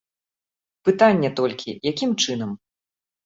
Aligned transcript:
Пытанне 0.89 1.29
толькі, 1.39 1.77
якім 1.91 2.11
чынам. 2.25 2.57